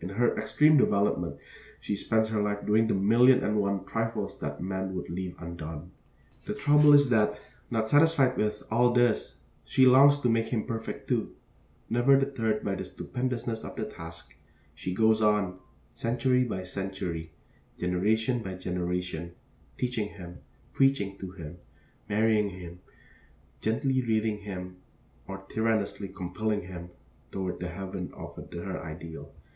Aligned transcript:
In 0.00 0.10
her 0.10 0.32
extreme 0.38 0.76
development 0.76 1.36
she 1.80 1.96
spends 1.96 2.28
her 2.28 2.40
life 2.40 2.64
doing 2.64 2.86
the 2.86 2.94
million 2.94 3.42
and 3.42 3.56
one 3.58 3.84
trifles 3.84 4.38
that 4.38 4.60
man 4.62 4.94
would 4.94 5.10
leave 5.10 5.34
undone. 5.40 5.90
The 6.44 6.54
trouble 6.54 6.92
is 6.92 7.10
that, 7.10 7.40
not 7.72 7.88
satisfied 7.88 8.36
with 8.36 8.62
all 8.70 8.92
this, 8.92 9.38
she 9.64 9.84
longs 9.84 10.20
to 10.20 10.28
make 10.28 10.46
him 10.46 10.62
perfect, 10.64 11.08
too. 11.08 11.34
Never 11.90 12.16
deterred 12.16 12.62
by 12.62 12.76
the 12.76 12.84
stupendousness 12.84 13.64
of 13.64 13.74
the 13.74 13.84
task, 13.84 14.36
she 14.76 14.94
goes 14.94 15.20
on, 15.20 15.58
century 15.92 16.44
by 16.44 16.62
century, 16.62 17.32
generation 17.76 18.44
by 18.44 18.54
generation, 18.54 19.34
teaching 19.76 20.10
him, 20.10 20.38
preaching 20.72 21.18
to 21.18 21.32
him, 21.32 21.58
marrying 22.08 22.50
him; 22.50 22.78
gently 23.60 24.00
leading 24.02 24.38
him 24.42 24.76
or 25.26 25.38
tyrannously 25.48 26.06
compelling 26.06 26.62
him 26.62 26.90
toward 27.32 27.58
the 27.58 27.70
heaven 27.70 28.12
of 28.14 28.40
her 28.52 28.80
ideal. 28.80 29.32